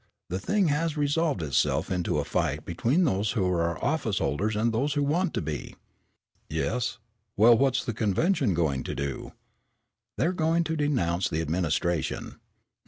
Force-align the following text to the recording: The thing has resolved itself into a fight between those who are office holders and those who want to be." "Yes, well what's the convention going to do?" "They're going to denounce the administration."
The 0.29 0.39
thing 0.39 0.69
has 0.69 0.97
resolved 0.97 1.43
itself 1.43 1.91
into 1.91 2.17
a 2.17 2.25
fight 2.25 2.65
between 2.65 3.03
those 3.03 3.33
who 3.33 3.45
are 3.45 3.77
office 3.85 4.17
holders 4.17 4.55
and 4.55 4.73
those 4.73 4.95
who 4.95 5.03
want 5.03 5.31
to 5.35 5.43
be." 5.43 5.75
"Yes, 6.49 6.97
well 7.37 7.55
what's 7.55 7.85
the 7.85 7.93
convention 7.93 8.55
going 8.55 8.81
to 8.85 8.95
do?" 8.95 9.33
"They're 10.17 10.33
going 10.33 10.63
to 10.63 10.75
denounce 10.75 11.29
the 11.29 11.41
administration." 11.41 12.39